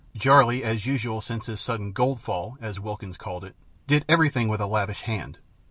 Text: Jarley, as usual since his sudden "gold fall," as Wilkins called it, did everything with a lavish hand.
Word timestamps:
Jarley, 0.15 0.63
as 0.63 0.87
usual 0.87 1.21
since 1.21 1.45
his 1.45 1.61
sudden 1.61 1.91
"gold 1.91 2.21
fall," 2.21 2.57
as 2.59 2.79
Wilkins 2.79 3.17
called 3.17 3.43
it, 3.45 3.55
did 3.85 4.03
everything 4.09 4.47
with 4.47 4.59
a 4.59 4.65
lavish 4.65 5.01
hand. 5.03 5.37